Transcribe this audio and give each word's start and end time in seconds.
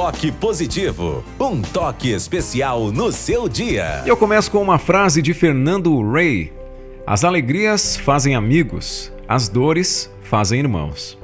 toque 0.00 0.32
positivo, 0.32 1.22
um 1.38 1.60
toque 1.60 2.10
especial 2.10 2.90
no 2.90 3.12
seu 3.12 3.46
dia. 3.46 4.02
Eu 4.06 4.16
começo 4.16 4.50
com 4.50 4.62
uma 4.62 4.78
frase 4.78 5.20
de 5.20 5.34
Fernando 5.34 6.00
Ray: 6.10 6.50
As 7.06 7.22
alegrias 7.22 7.98
fazem 7.98 8.34
amigos, 8.34 9.12
as 9.28 9.46
dores 9.46 10.10
fazem 10.22 10.60
irmãos. 10.60 11.18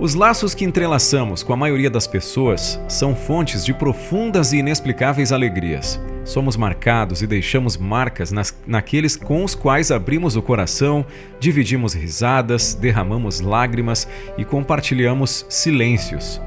Os 0.00 0.14
laços 0.14 0.52
que 0.52 0.64
entrelaçamos 0.64 1.44
com 1.44 1.52
a 1.52 1.56
maioria 1.56 1.88
das 1.88 2.08
pessoas 2.08 2.80
são 2.88 3.14
fontes 3.14 3.64
de 3.64 3.72
profundas 3.72 4.52
e 4.52 4.56
inexplicáveis 4.56 5.30
alegrias. 5.30 6.00
Somos 6.24 6.56
marcados 6.56 7.22
e 7.22 7.26
deixamos 7.26 7.76
marcas 7.76 8.32
nas, 8.32 8.52
naqueles 8.66 9.14
com 9.14 9.44
os 9.44 9.54
quais 9.54 9.92
abrimos 9.92 10.34
o 10.34 10.42
coração, 10.42 11.06
dividimos 11.38 11.94
risadas, 11.94 12.74
derramamos 12.74 13.40
lágrimas 13.40 14.08
e 14.36 14.44
compartilhamos 14.44 15.46
silêncios. 15.48 16.40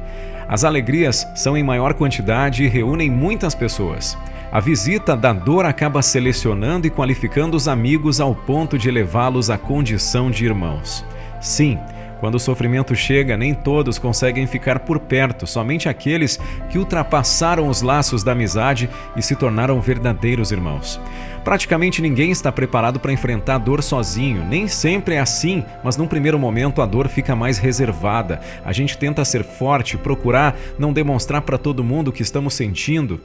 As 0.49 0.63
alegrias 0.63 1.27
são 1.35 1.55
em 1.55 1.61
maior 1.61 1.93
quantidade 1.93 2.63
e 2.63 2.67
reúnem 2.67 3.11
muitas 3.11 3.53
pessoas. 3.53 4.17
A 4.51 4.59
visita 4.59 5.15
da 5.15 5.31
dor 5.31 5.63
acaba 5.63 6.01
selecionando 6.01 6.87
e 6.87 6.89
qualificando 6.89 7.55
os 7.55 7.67
amigos 7.67 8.19
ao 8.19 8.33
ponto 8.33 8.75
de 8.75 8.89
levá-los 8.89 9.51
à 9.51 9.59
condição 9.59 10.31
de 10.31 10.45
irmãos. 10.45 11.05
Sim, 11.39 11.77
quando 12.19 12.35
o 12.35 12.39
sofrimento 12.39 12.95
chega, 12.95 13.37
nem 13.37 13.53
todos 13.53 13.97
conseguem 13.97 14.45
ficar 14.45 14.79
por 14.79 14.99
perto, 14.99 15.47
somente 15.47 15.87
aqueles 15.87 16.39
que 16.69 16.77
ultrapassaram 16.77 17.67
os 17.67 17.81
laços 17.81 18.23
da 18.23 18.33
amizade 18.33 18.89
e 19.15 19.21
se 19.21 19.35
tornaram 19.35 19.79
verdadeiros 19.79 20.51
irmãos. 20.51 20.99
Praticamente 21.43 22.01
ninguém 22.01 22.31
está 22.31 22.51
preparado 22.51 22.99
para 22.99 23.13
enfrentar 23.13 23.55
a 23.55 23.57
dor 23.57 23.81
sozinho. 23.81 24.43
Nem 24.45 24.67
sempre 24.67 25.15
é 25.15 25.19
assim, 25.19 25.63
mas 25.83 25.95
num 25.95 26.07
primeiro 26.07 26.37
momento 26.37 26.81
a 26.81 26.85
dor 26.85 27.07
fica 27.07 27.35
mais 27.35 27.57
reservada. 27.57 28.41
A 28.65 28.73
gente 28.73 28.97
tenta 28.97 29.23
ser 29.23 29.43
forte, 29.43 29.97
procurar 29.97 30.55
não 30.77 30.91
demonstrar 30.91 31.41
para 31.41 31.57
todo 31.57 31.83
mundo 31.83 32.09
o 32.09 32.11
que 32.11 32.21
estamos 32.21 32.53
sentindo. 32.53 33.19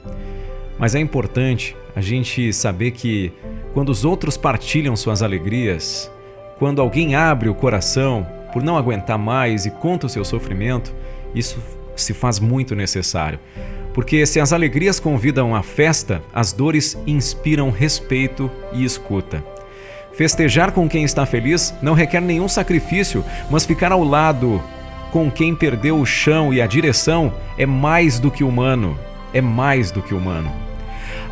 Mas 0.79 0.95
é 0.95 0.99
importante 0.99 1.75
a 1.95 2.01
gente 2.01 2.51
saber 2.51 2.91
que 2.91 3.31
quando 3.73 3.89
os 3.89 4.05
outros 4.05 4.37
partilham 4.37 4.95
suas 4.95 5.21
alegrias, 5.21 6.11
quando 6.57 6.81
alguém 6.81 7.15
abre 7.15 7.49
o 7.49 7.55
coração, 7.55 8.25
por 8.55 8.63
não 8.63 8.77
aguentar 8.77 9.17
mais 9.17 9.65
e 9.65 9.69
conta 9.69 10.05
o 10.05 10.09
seu 10.09 10.23
sofrimento, 10.23 10.95
isso 11.35 11.61
se 11.93 12.13
faz 12.13 12.39
muito 12.39 12.73
necessário. 12.73 13.37
Porque 13.93 14.25
se 14.25 14.39
as 14.39 14.53
alegrias 14.53 14.97
convidam 14.97 15.53
à 15.53 15.61
festa, 15.61 16.23
as 16.33 16.53
dores 16.53 16.97
inspiram 17.05 17.69
respeito 17.69 18.49
e 18.71 18.85
escuta. 18.85 19.43
Festejar 20.13 20.71
com 20.71 20.87
quem 20.87 21.03
está 21.03 21.25
feliz 21.25 21.73
não 21.81 21.93
requer 21.93 22.21
nenhum 22.21 22.47
sacrifício, 22.47 23.25
mas 23.51 23.65
ficar 23.65 23.91
ao 23.91 24.05
lado 24.05 24.63
com 25.11 25.29
quem 25.29 25.53
perdeu 25.53 25.99
o 25.99 26.05
chão 26.05 26.53
e 26.53 26.61
a 26.61 26.65
direção 26.65 27.33
é 27.57 27.65
mais 27.65 28.21
do 28.21 28.31
que 28.31 28.45
humano. 28.45 28.97
É 29.33 29.41
mais 29.41 29.91
do 29.91 30.01
que 30.01 30.13
humano. 30.13 30.49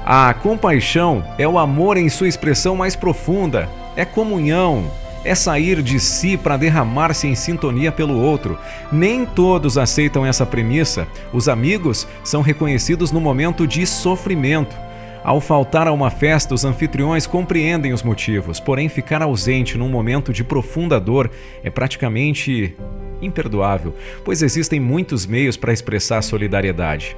A 0.06 0.34
compaixão 0.34 1.24
é 1.38 1.48
o 1.48 1.58
amor 1.58 1.96
em 1.96 2.10
sua 2.10 2.28
expressão 2.28 2.76
mais 2.76 2.98
profunda, 2.98 3.70
é 3.96 4.04
comunhão, 4.04 4.92
é 5.24 5.36
sair 5.36 5.82
de 5.82 6.00
si 6.00 6.38
para 6.38 6.58
derramar-se 6.58 7.28
em 7.28 7.36
sintonia 7.36 7.92
pelo 7.92 8.18
outro. 8.20 8.58
Nem 8.92 9.26
todos 9.26 9.78
aceitam 9.78 10.26
essa 10.26 10.46
premissa. 10.46 11.08
Os 11.32 11.48
amigos 11.48 12.08
são 12.24 12.42
reconhecidos 12.42 13.12
no 13.12 13.22
momento 13.22 13.66
de 13.66 13.86
sofrimento. 13.86 14.76
Ao 15.24 15.40
faltar 15.40 15.88
a 15.88 15.94
uma 15.94 16.10
festa, 16.10 16.54
os 16.54 16.66
anfitriões 16.66 17.26
compreendem 17.26 17.94
os 17.94 18.04
motivos, 18.04 18.60
porém, 18.60 18.90
ficar 18.90 19.22
ausente 19.22 19.78
num 19.78 19.88
momento 19.88 20.34
de 20.34 20.44
profunda 20.44 21.00
dor 21.00 21.32
é 21.64 21.70
praticamente 21.70 22.76
imperdoável, 23.22 23.96
pois 24.26 24.42
existem 24.42 24.82
muitos 24.82 25.26
meios 25.26 25.56
para 25.56 25.72
expressar 25.72 26.22
solidariedade. 26.22 27.16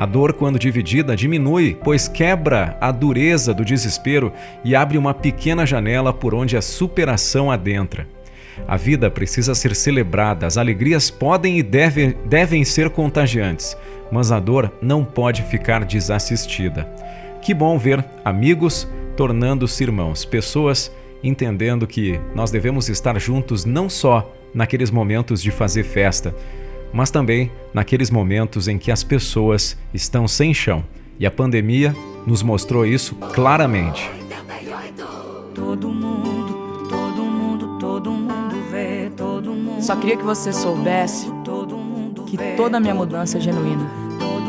A 0.00 0.06
dor, 0.06 0.32
quando 0.32 0.58
dividida, 0.58 1.14
diminui, 1.14 1.76
pois 1.84 2.08
quebra 2.08 2.74
a 2.80 2.90
dureza 2.90 3.52
do 3.52 3.62
desespero 3.62 4.32
e 4.64 4.74
abre 4.74 4.96
uma 4.96 5.12
pequena 5.12 5.66
janela 5.66 6.10
por 6.10 6.34
onde 6.34 6.56
a 6.56 6.62
superação 6.62 7.50
adentra. 7.50 8.08
A 8.66 8.78
vida 8.78 9.10
precisa 9.10 9.54
ser 9.54 9.76
celebrada, 9.76 10.46
as 10.46 10.56
alegrias 10.56 11.10
podem 11.10 11.58
e 11.58 11.62
deve, 11.62 12.16
devem 12.24 12.64
ser 12.64 12.88
contagiantes, 12.88 13.76
mas 14.10 14.32
a 14.32 14.40
dor 14.40 14.72
não 14.80 15.04
pode 15.04 15.42
ficar 15.42 15.84
desassistida. 15.84 16.90
Que 17.42 17.52
bom 17.52 17.76
ver 17.76 18.02
amigos 18.24 18.88
tornando-se 19.18 19.82
irmãos, 19.82 20.24
pessoas 20.24 20.90
entendendo 21.22 21.86
que 21.86 22.18
nós 22.34 22.50
devemos 22.50 22.88
estar 22.88 23.20
juntos 23.20 23.66
não 23.66 23.86
só 23.90 24.34
naqueles 24.54 24.90
momentos 24.90 25.42
de 25.42 25.50
fazer 25.50 25.82
festa, 25.82 26.34
mas 26.92 27.10
também 27.10 27.50
naqueles 27.72 28.10
momentos 28.10 28.68
em 28.68 28.78
que 28.78 28.90
as 28.90 29.02
pessoas 29.02 29.76
estão 29.92 30.26
sem 30.26 30.52
chão. 30.52 30.84
E 31.18 31.26
a 31.26 31.30
pandemia 31.30 31.94
nos 32.26 32.42
mostrou 32.42 32.86
isso 32.86 33.14
claramente. 33.34 34.10
Todo 35.54 35.88
mundo, 35.88 36.88
todo 36.88 37.22
mundo, 37.22 37.78
todo 37.78 38.10
mundo 38.10 38.56
vê, 38.70 39.10
todo 39.16 39.52
mundo. 39.52 39.82
Só 39.82 39.96
queria 39.96 40.16
que 40.16 40.24
você 40.24 40.52
soubesse 40.52 41.26
que 42.30 42.36
toda 42.56 42.76
a 42.76 42.80
minha 42.80 42.94
mudança 42.94 43.38
é 43.38 43.40
genuína. 43.40 43.99